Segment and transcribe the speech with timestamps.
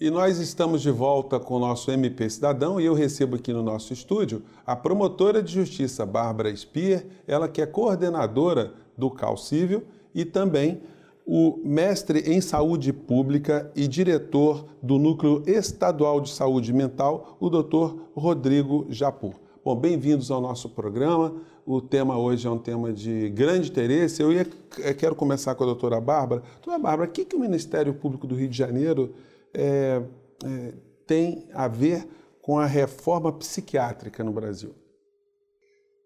[0.00, 3.62] E nós estamos de volta com o nosso MP Cidadão e eu recebo aqui no
[3.62, 9.84] nosso estúdio a promotora de justiça Bárbara Spier, ela que é coordenadora do CAL Cível
[10.14, 10.80] e também
[11.26, 18.00] o mestre em saúde pública e diretor do Núcleo Estadual de Saúde Mental, o Dr.
[18.14, 19.34] Rodrigo Japur.
[19.62, 21.34] Bom, bem-vindos ao nosso programa.
[21.66, 24.22] O tema hoje é um tema de grande interesse.
[24.22, 24.46] Eu, ia,
[24.78, 26.42] eu quero começar com a doutora Bárbara.
[26.54, 29.12] Doutora Bárbara, o que, que o Ministério Público do Rio de Janeiro
[29.54, 30.02] é,
[30.44, 30.74] é,
[31.06, 32.08] tem a ver
[32.42, 34.74] com a reforma psiquiátrica no Brasil?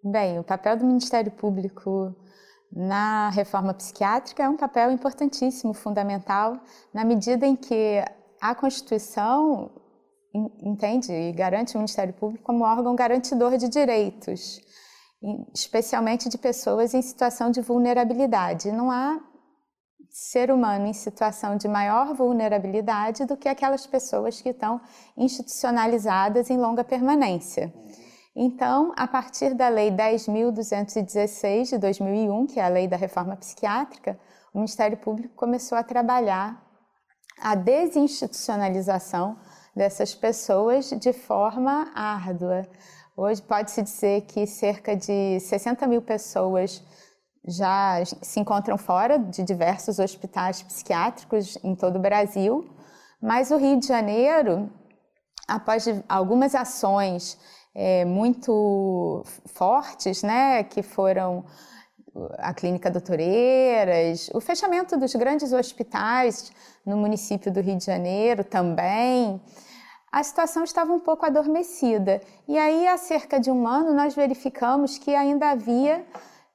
[0.03, 2.15] Bem, o papel do Ministério Público
[2.71, 6.59] na reforma psiquiátrica é um papel importantíssimo, fundamental,
[6.93, 8.05] na medida em que
[8.41, 9.71] a Constituição
[10.61, 14.61] entende e garante o Ministério Público como órgão garantidor de direitos,
[15.55, 18.73] especialmente de pessoas em situação de vulnerabilidade.
[18.73, 19.21] Não há
[20.17, 24.81] ser humano em situação de maior vulnerabilidade do que aquelas pessoas que estão
[25.17, 27.75] institucionalizadas em longa permanência.
[28.33, 34.17] Então, a partir da Lei 10.216 de 2001, que é a Lei da Reforma Psiquiátrica,
[34.53, 36.65] o Ministério Público começou a trabalhar
[37.41, 39.37] a desinstitucionalização
[39.75, 42.69] dessas pessoas de forma árdua.
[43.17, 46.85] Hoje pode-se dizer que cerca de 60 mil pessoas
[47.47, 52.69] já se encontram fora de diversos hospitais psiquiátricos em todo o Brasil,
[53.21, 54.71] mas o Rio de Janeiro,
[55.47, 57.39] após algumas ações
[57.75, 61.45] é, muito fortes, né, que foram
[62.39, 66.53] a Clínica Doutoreiras, o fechamento dos grandes hospitais
[66.87, 69.41] no município do Rio de Janeiro também,
[70.13, 72.21] a situação estava um pouco adormecida.
[72.47, 76.07] E aí, há cerca de um ano, nós verificamos que ainda havia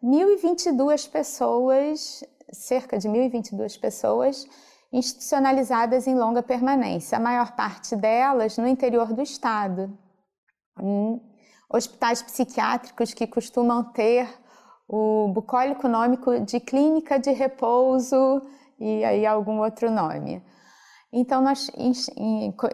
[0.04, 4.48] 1.022 pessoas, cerca de 1.022 pessoas,
[4.92, 9.96] institucionalizadas em longa permanência, a maior parte delas no interior do estado.
[10.82, 11.22] Em
[11.72, 14.28] hospitais psiquiátricos que costumam ter
[14.88, 18.42] o bucólico nômico de clínica de repouso
[18.80, 20.44] e aí algum outro nome.
[21.12, 21.70] Então, nós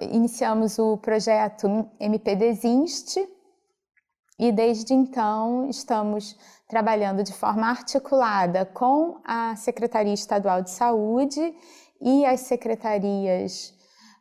[0.02, 1.68] iniciamos o projeto
[2.00, 3.18] MP Desinst
[4.38, 6.38] e desde então estamos
[6.68, 11.56] trabalhando de forma articulada com a Secretaria Estadual de Saúde
[12.02, 13.74] e as secretarias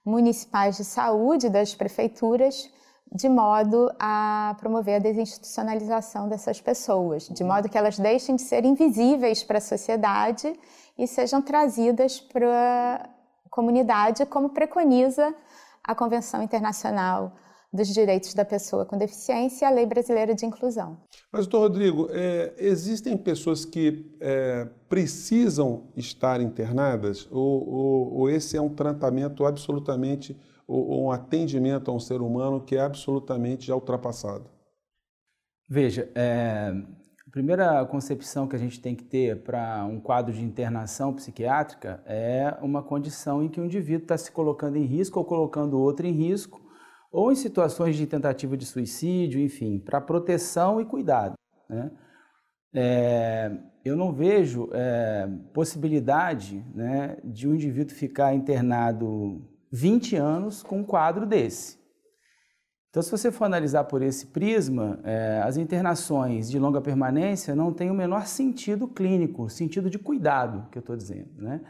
[0.04, 2.70] municipais de saúde das prefeituras,
[3.10, 8.64] de modo a promover a desinstitucionalização dessas pessoas, de modo que elas deixem de ser
[8.64, 10.52] invisíveis para a sociedade
[10.98, 13.08] e sejam trazidas para
[13.46, 15.34] a comunidade, como preconiza
[15.82, 17.32] a Convenção Internacional
[17.74, 20.96] dos Direitos da Pessoa com Deficiência e a Lei Brasileira de Inclusão.
[21.32, 28.56] Mas, doutor Rodrigo, é, existem pessoas que é, precisam estar internadas ou, ou, ou, esse
[28.56, 33.66] é um tratamento absolutamente, ou, ou um atendimento a um ser humano que é absolutamente
[33.66, 34.48] já ultrapassado?
[35.68, 36.72] Veja, é,
[37.26, 42.00] a primeira concepção que a gente tem que ter para um quadro de internação psiquiátrica
[42.06, 46.06] é uma condição em que o indivíduo está se colocando em risco ou colocando outro
[46.06, 46.63] em risco
[47.14, 51.34] ou em situações de tentativa de suicídio, enfim, para proteção e cuidado.
[51.70, 51.88] Né?
[52.74, 53.52] É,
[53.84, 60.84] eu não vejo é, possibilidade né, de um indivíduo ficar internado 20 anos com um
[60.84, 61.78] quadro desse.
[62.90, 67.72] Então, se você for analisar por esse prisma, é, as internações de longa permanência não
[67.72, 71.30] têm o menor sentido clínico, sentido de cuidado, que eu estou dizendo.
[71.36, 71.60] Né?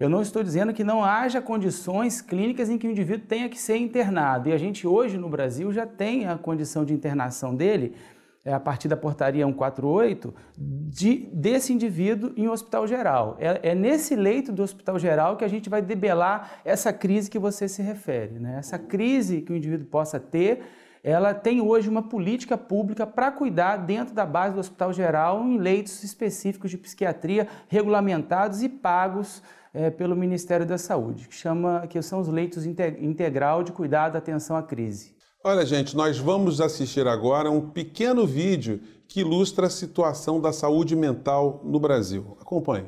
[0.00, 3.60] Eu não estou dizendo que não haja condições clínicas em que o indivíduo tenha que
[3.60, 4.48] ser internado.
[4.48, 7.94] E a gente hoje no Brasil já tem a condição de internação dele,
[8.42, 13.36] é, a partir da portaria 148, de, desse indivíduo em um hospital geral.
[13.38, 17.38] É, é, nesse leito do hospital geral que a gente vai debelar essa crise que
[17.38, 18.38] você se refere.
[18.38, 18.56] Né?
[18.58, 20.62] Essa crise que o indivíduo possa ter
[21.02, 25.58] ela tem hoje uma política pública para cuidar dentro da base do Hospital Geral em
[25.58, 29.42] leitos específicos de psiquiatria regulamentados e pagos
[29.72, 34.56] é, pelo Ministério da Saúde, que, chama, que são os leitos integral de cuidado atenção
[34.56, 35.14] à crise.
[35.42, 40.94] Olha, gente, nós vamos assistir agora um pequeno vídeo que ilustra a situação da saúde
[40.94, 42.36] mental no Brasil.
[42.40, 42.86] Acompanhe.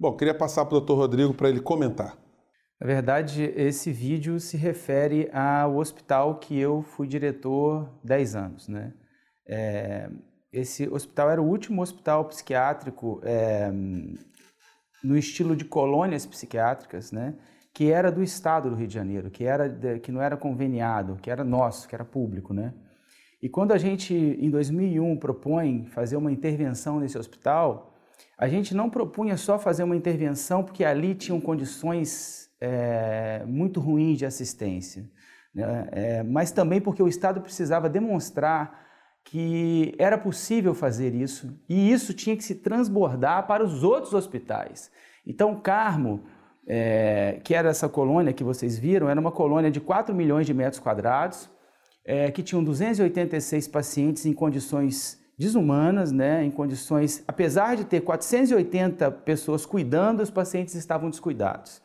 [0.00, 2.16] Bom, queria passar para o doutor Rodrigo para ele comentar.
[2.80, 8.68] Na verdade, esse vídeo se refere ao hospital que eu fui diretor 10 anos.
[8.68, 8.94] Né?
[9.44, 10.08] É,
[10.52, 13.72] esse hospital era o último hospital psiquiátrico é,
[15.02, 17.34] no estilo de colônias psiquiátricas, né?
[17.74, 19.68] que era do Estado do Rio de Janeiro, que, era
[19.98, 22.54] que não era conveniado, que era nosso, que era público.
[22.54, 22.72] Né?
[23.42, 27.87] E quando a gente, em 2001, propõe fazer uma intervenção nesse hospital,
[28.38, 34.18] a gente não propunha só fazer uma intervenção porque ali tinham condições é, muito ruins
[34.18, 35.10] de assistência,
[35.52, 35.88] né?
[35.90, 38.86] é, mas também porque o Estado precisava demonstrar
[39.24, 44.88] que era possível fazer isso e isso tinha que se transbordar para os outros hospitais.
[45.26, 46.22] Então, Carmo,
[46.64, 50.54] é, que era essa colônia que vocês viram, era uma colônia de 4 milhões de
[50.54, 51.50] metros quadrados,
[52.32, 59.64] que tinham 286 pacientes em condições desumanas, né, em condições, apesar de ter 480 pessoas
[59.64, 61.80] cuidando, os pacientes estavam descuidados.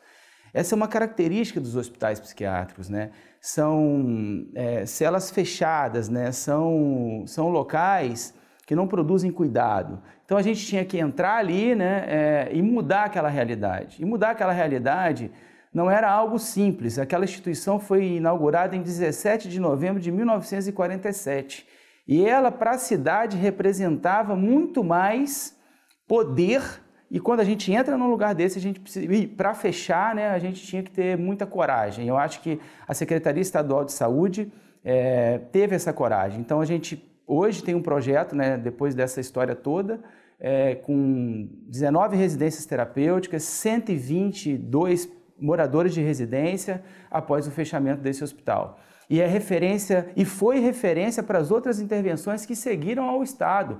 [0.52, 3.10] Essa é uma característica dos hospitais psiquiátricos, né?
[3.40, 6.30] São é, celas fechadas, né?
[6.30, 8.32] São, são locais
[8.64, 10.00] que não produzem cuidado.
[10.24, 12.04] Então a gente tinha que entrar ali, né?
[12.06, 14.00] É, e mudar aquela realidade.
[14.00, 15.30] E mudar aquela realidade
[15.72, 17.00] não era algo simples.
[17.00, 21.66] Aquela instituição foi inaugurada em 17 de novembro de 1947.
[22.06, 25.58] E ela, para a cidade, representava muito mais
[26.06, 26.62] poder.
[27.10, 29.06] E quando a gente entra num lugar desse, a gente precisa.
[29.36, 32.06] Para fechar, né, a gente tinha que ter muita coragem.
[32.06, 34.52] Eu acho que a Secretaria Estadual de Saúde
[34.84, 36.40] é, teve essa coragem.
[36.40, 40.00] Então a gente hoje tem um projeto, né, depois dessa história toda,
[40.38, 45.08] é, com 19 residências terapêuticas, 122
[45.40, 48.78] moradores de residência após o fechamento desse hospital
[49.08, 53.78] e é referência e foi referência para as outras intervenções que seguiram ao Estado.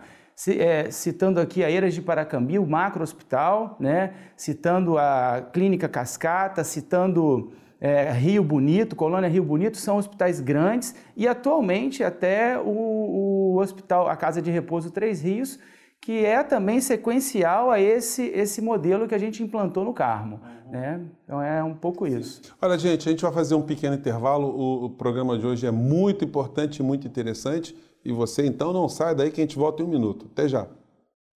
[0.48, 4.14] É, citando aqui a Eiras de Paracambi, o macro hospital, né?
[4.36, 11.28] citando a Clínica Cascata, citando é, Rio Bonito, Colônia Rio Bonito, são hospitais grandes e
[11.28, 15.58] atualmente até o, o hospital, a Casa de Repouso Três Rios,
[16.04, 20.38] que é também sequencial a esse, esse modelo que a gente implantou no Carmo.
[20.66, 20.70] Uhum.
[20.70, 21.00] Né?
[21.24, 22.42] Então é um pouco isso.
[22.60, 24.48] Olha, gente, a gente vai fazer um pequeno intervalo.
[24.48, 27.74] O, o, programa de hoje é muito importante e muito interessante.
[28.04, 30.28] E você então não sai daí que a gente volta em um minuto.
[30.30, 30.66] Até já.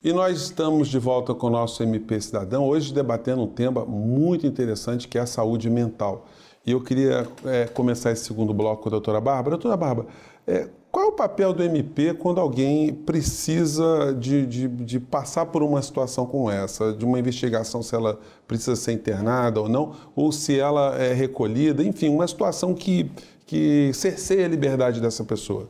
[0.05, 4.47] E nós estamos de volta com o nosso MP Cidadão, hoje debatendo um tema muito
[4.47, 6.27] interessante que é a saúde mental.
[6.67, 9.57] E eu queria é, começar esse segundo bloco com a doutora Bárbara.
[9.57, 10.09] Doutora Bárbara,
[10.49, 15.63] é, qual é o papel do MP quando alguém precisa de, de, de, passar por
[15.63, 20.33] uma situação como essa, de uma investigação, se ela precisa ser internada ou não, ou
[20.33, 23.11] se ela é recolhida, enfim, uma situação que,
[23.45, 25.69] que cerceia a liberdade dessa pessoa?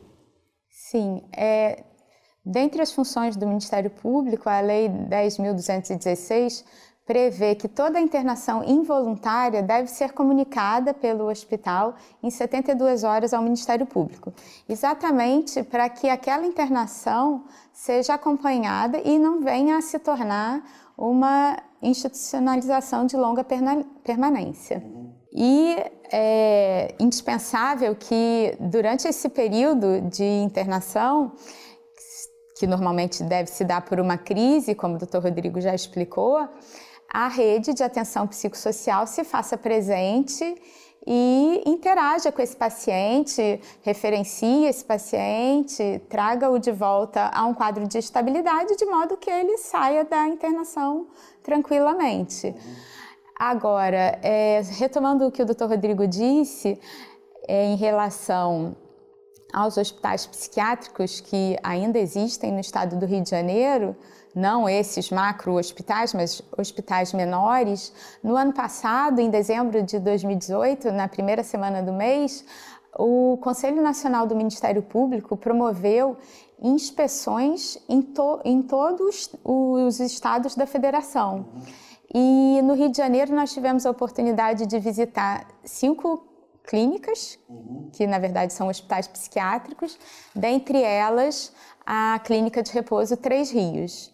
[0.69, 1.83] Sim, é,
[2.45, 6.63] dentre as funções do Ministério Público, a Lei 10.216
[7.09, 13.87] prevê que toda internação involuntária deve ser comunicada pelo hospital em 72 horas ao Ministério
[13.87, 14.31] Público,
[14.69, 20.63] exatamente para que aquela internação seja acompanhada e não venha a se tornar
[20.95, 23.43] uma institucionalização de longa
[24.03, 24.83] permanência.
[25.33, 25.77] E
[26.11, 31.31] é indispensável que, durante esse período de internação,
[32.59, 35.17] que normalmente deve se dar por uma crise, como o Dr.
[35.23, 36.47] Rodrigo já explicou,
[37.11, 40.55] a rede de atenção psicossocial se faça presente
[41.07, 47.97] e interaja com esse paciente, referencie esse paciente, traga-o de volta a um quadro de
[47.97, 51.07] estabilidade, de modo que ele saia da internação
[51.41, 52.53] tranquilamente.
[53.39, 55.65] Agora, é, retomando o que o Dr.
[55.65, 56.79] Rodrigo disse
[57.47, 58.75] é, em relação
[59.53, 63.95] aos hospitais psiquiátricos que ainda existem no estado do Rio de Janeiro,
[64.35, 67.91] não esses macro hospitais, mas hospitais menores.
[68.23, 72.45] No ano passado, em dezembro de 2018, na primeira semana do mês,
[72.97, 76.17] o Conselho Nacional do Ministério Público promoveu
[76.61, 81.45] inspeções em, to em todos os estados da federação.
[82.13, 86.28] E no Rio de Janeiro nós tivemos a oportunidade de visitar cinco
[86.69, 87.39] clínicas,
[87.93, 89.97] que na verdade são hospitais psiquiátricos,
[90.35, 91.51] dentre elas
[91.83, 94.13] a Clínica de Repouso Três Rios.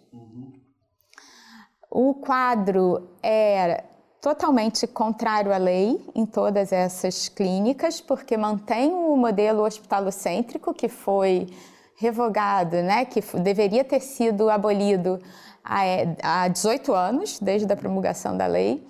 [1.91, 3.83] O quadro é
[4.21, 11.49] totalmente contrário à lei em todas essas clínicas, porque mantém o modelo hospitalocêntrico que foi
[11.97, 15.21] revogado, né, que deveria ter sido abolido
[15.61, 18.87] há 18 anos, desde a promulgação da lei.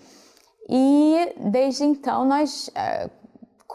[0.69, 3.09] E desde então nós eh,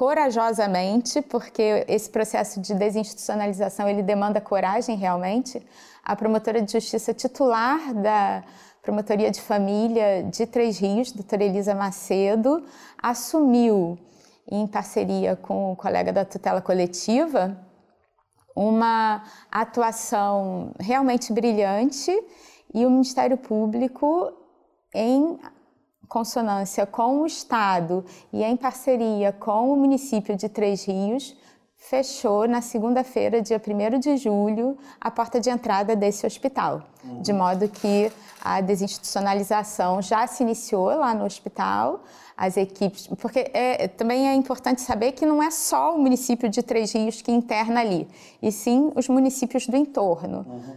[0.01, 5.63] corajosamente, porque esse processo de desinstitucionalização ele demanda coragem realmente,
[6.03, 8.43] a promotora de justiça titular da
[8.81, 12.65] Promotoria de Família de Três Rios, doutora Elisa Macedo,
[13.03, 13.99] assumiu,
[14.51, 17.59] em parceria com o colega da tutela coletiva,
[18.57, 22.11] uma atuação realmente brilhante
[22.73, 24.33] e o Ministério Público,
[26.11, 31.37] consonância com o Estado e em parceria com o município de Três Rios,
[31.77, 36.83] fechou na segunda-feira, dia 1 de julho, a porta de entrada desse hospital.
[37.05, 37.23] Uhum.
[37.23, 38.13] De modo que
[38.43, 42.03] a desinstitucionalização já se iniciou lá no hospital,
[42.37, 46.63] as equipes, porque é, também é importante saber que não é só o município de
[46.63, 48.09] Três Rios que interna ali,
[48.43, 50.45] e sim os municípios do entorno.
[50.49, 50.77] Uhum.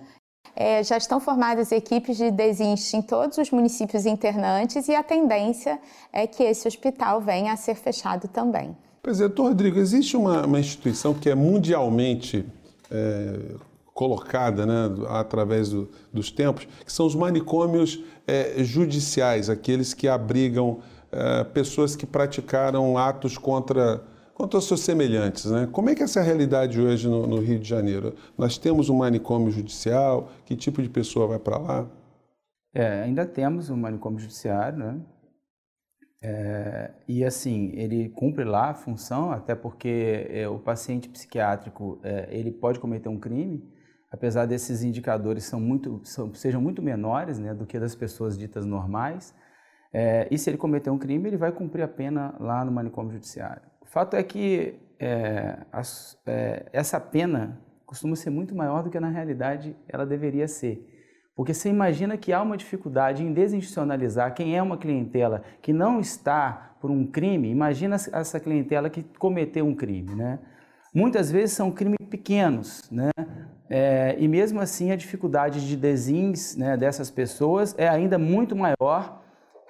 [0.55, 5.79] É, já estão formadas equipes de desinste em todos os municípios internantes e a tendência
[6.11, 8.75] é que esse hospital venha a ser fechado também.
[9.01, 12.45] Presidente Rodrigo, existe uma, uma instituição que é mundialmente
[12.91, 13.55] é,
[13.93, 20.79] colocada né, através do, dos tempos, que são os manicômios é, judiciais, aqueles que abrigam
[21.11, 24.03] é, pessoas que praticaram atos contra,
[24.33, 25.45] contra seus semelhantes.
[25.45, 25.67] Né?
[25.71, 28.15] Como é que é essa realidade hoje no, no Rio de Janeiro?
[28.37, 31.87] Nós temos um manicômio judicial, que tipo de pessoa vai para lá?
[32.73, 35.01] É, ainda temos um manicômio judiciário, né?
[36.25, 42.29] É, e assim, ele cumpre lá a função, até porque é, o paciente psiquiátrico é,
[42.31, 43.61] ele pode cometer um crime,
[44.09, 48.65] apesar desses indicadores são muito, são, sejam muito menores né, do que das pessoas ditas
[48.65, 49.35] normais.
[49.91, 53.11] É, e se ele cometer um crime, ele vai cumprir a pena lá no manicômio
[53.11, 53.61] judiciário.
[53.93, 59.09] Fato é que é, as, é, essa pena costuma ser muito maior do que na
[59.09, 60.83] realidade ela deveria ser.
[61.35, 65.99] Porque você imagina que há uma dificuldade em desinstitucionalizar quem é uma clientela que não
[65.99, 70.39] está por um crime, imagina essa clientela que cometeu um crime, né?
[70.91, 73.11] Muitas vezes são crimes pequenos, né?
[73.69, 79.22] É, e mesmo assim a dificuldade de desins né, dessas pessoas é ainda muito maior,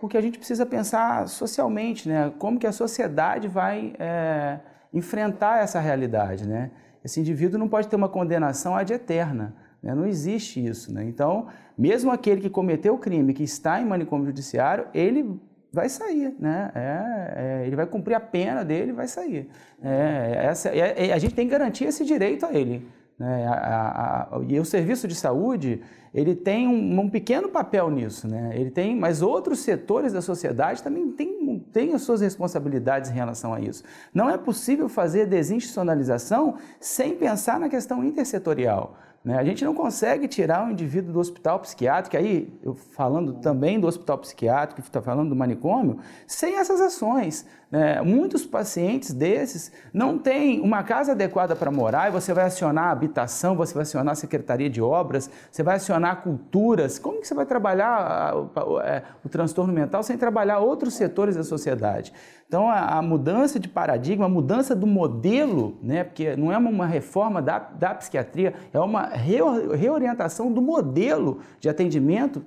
[0.04, 2.30] porque a gente precisa pensar socialmente, né?
[2.38, 4.60] Como que a sociedade vai é,
[4.94, 6.72] enfrentar essa realidade, né?
[7.06, 9.56] Esse indivíduo não pode ter uma condenação ad eterna.
[9.82, 9.96] Né?
[9.96, 10.94] Não existe isso.
[10.94, 11.06] Né?
[11.06, 15.40] Então, mesmo aquele que cometeu o crime, que está em manicômio judiciário, ele
[15.72, 16.70] vai sair, né?
[16.76, 19.50] É, é, ele vai cumprir a pena dele vai sair.
[19.82, 22.86] É, essa, é, é, a gente tem que garantir esse direito a ele.
[23.18, 23.48] Né?
[23.48, 25.82] A, a, a, e o serviço de saúde
[26.14, 28.52] ele tem um, um, pequeno papel nisso, né?
[28.54, 33.52] Ele tem, mas outros setores da sociedade também têm, têm as suas responsabilidades em relação
[33.52, 33.84] a isso.
[34.14, 38.96] Não é possível fazer desinstitucionalização sem pensar na questão intersetorial.
[39.24, 39.38] Né?
[39.38, 43.88] A gente não consegue tirar o indivíduo do hospital psiquiátrico, aí eu falando também do
[43.88, 47.46] hospital psiquiátrico, está falando do manicômio, sem essas ações.
[47.72, 48.02] Né?
[48.02, 52.92] Muitos pacientes desses não têm uma casa adequada para morar e você vai acionar a
[52.92, 57.00] habitação, você vai acionar a Secretaria de Obras, você vai acionar culturas.
[57.00, 61.44] Como que você vai trabalhar o, é, o transtorno mental sem trabalhar outros setores da
[61.44, 62.14] sociedade?
[62.48, 66.86] Então, a, a, mudança de paradigma, a mudança do modelo, né, porque não é uma
[66.86, 72.44] reforma da, da psiquiatria, é uma reorientação do modelo de atendimento,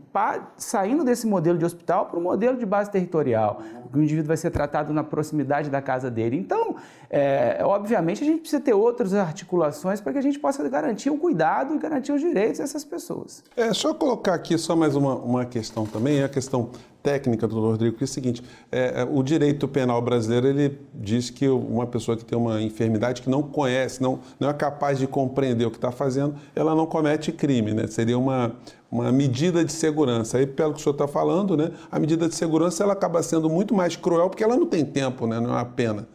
[0.57, 3.61] saindo desse modelo de hospital para o modelo de base territorial.
[3.95, 6.37] O indivíduo vai ser tratado na proximidade da casa dele.
[6.37, 6.77] Então,
[7.09, 11.17] é, obviamente, a gente precisa ter outras articulações para que a gente possa garantir o
[11.17, 13.43] cuidado e garantir os direitos dessas pessoas.
[13.57, 16.71] É só colocar aqui só mais uma, uma questão também, é a questão
[17.07, 18.43] técnica, doutor Rodrigo, que é o seguinte:
[18.73, 23.23] é, é, o direito penal brasileiro ele diz que uma pessoa que tem uma enfermidade
[23.23, 26.87] que não conhece, não, não é capaz de compreender o que está fazendo, ela não
[26.87, 27.87] comete crime, né?
[27.87, 28.57] Seria uma,
[28.91, 30.39] uma medida de segurança.
[30.39, 33.51] Aí, pelo que o senhor está falando, né, a medida de segurança ela acaba sendo
[33.51, 36.09] muito mais cruel porque ela não tem tempo, né, não é uma pena.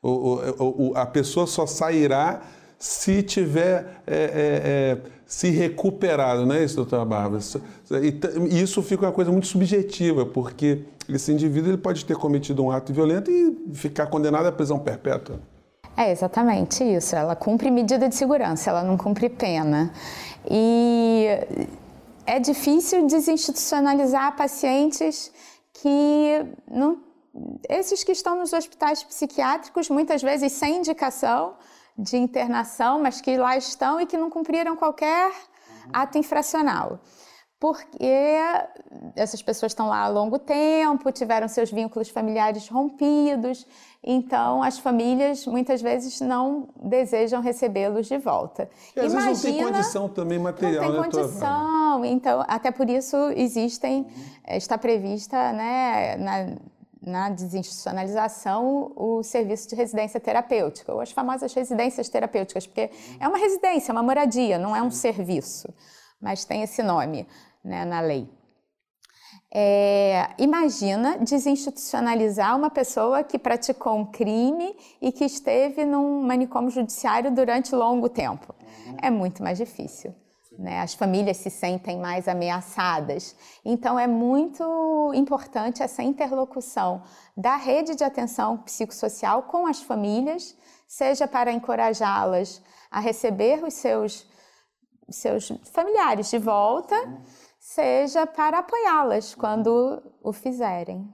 [0.00, 2.42] O, o, o, a pessoa só sairá
[2.78, 7.42] se tiver é, é, é, se recuperado, não é isso, doutora Bárbara?
[8.48, 12.70] E isso fica uma coisa muito subjetiva, porque esse indivíduo ele pode ter cometido um
[12.70, 15.40] ato violento e ficar condenado à prisão perpétua.
[15.98, 17.16] É exatamente isso.
[17.16, 19.92] Ela cumpre medida de segurança, ela não cumpre pena.
[20.48, 21.26] E
[22.24, 25.32] é difícil desinstitucionalizar pacientes
[25.72, 27.02] que não.
[27.68, 31.54] Esses que estão nos hospitais psiquiátricos, muitas vezes sem indicação,
[31.98, 35.32] de internação, mas que lá estão e que não cumpriram qualquer
[35.92, 37.00] ato infracional.
[37.60, 38.36] Porque
[39.16, 43.66] essas pessoas estão lá há longo tempo, tiveram seus vínculos familiares rompidos,
[44.02, 48.70] então as famílias muitas vezes não desejam recebê-los de volta.
[48.94, 51.24] E às Imagina, vezes não tem condição também material, não tem né?
[51.24, 54.56] condição, então até por isso existem, uhum.
[54.56, 56.56] está prevista né, na
[57.00, 63.38] na desinstitucionalização o serviço de residência terapêutica, ou as famosas residências terapêuticas, porque é uma
[63.38, 65.72] residência, é uma moradia, não é um serviço,
[66.20, 67.26] mas tem esse nome
[67.64, 68.28] né, na lei.
[69.50, 77.30] É, imagina desinstitucionalizar uma pessoa que praticou um crime e que esteve num manicômio judiciário
[77.30, 78.54] durante longo tempo.
[79.02, 80.14] É muito mais difícil.
[80.58, 80.80] Né?
[80.80, 83.34] As famílias se sentem mais ameaçadas.
[83.64, 87.02] Então, é muito importante essa interlocução
[87.36, 92.60] da rede de atenção psicossocial com as famílias, seja para encorajá-las
[92.90, 94.26] a receber os seus,
[95.08, 96.96] seus familiares de volta
[97.74, 101.06] seja para apoiá-las quando o fizerem.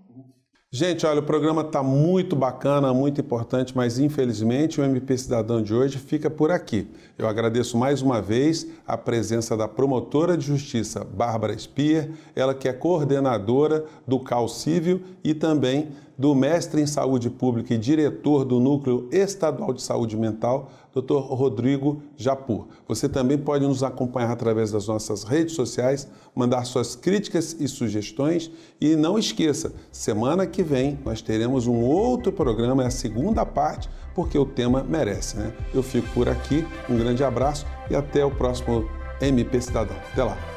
[0.71, 5.75] Gente, olha, o programa está muito bacana, muito importante, mas infelizmente o MP Cidadão de
[5.75, 6.89] hoje fica por aqui.
[7.19, 12.69] Eu agradeço mais uma vez a presença da promotora de justiça Bárbara Spier, ela que
[12.69, 18.61] é coordenadora do CAL Civil e também do mestre em saúde pública e diretor do
[18.61, 21.19] Núcleo Estadual de Saúde Mental, Dr.
[21.19, 22.69] Rodrigo Japur.
[22.87, 28.51] Você também pode nos acompanhar através das nossas redes sociais, mandar suas críticas e sugestões
[28.81, 33.89] e não esqueça, semana que vem nós teremos um outro programa, é a segunda parte,
[34.15, 35.53] porque o tema merece, né?
[35.75, 38.89] Eu fico por aqui, um grande abraço e até o próximo
[39.21, 39.97] MP Cidadão.
[40.13, 40.54] Até lá!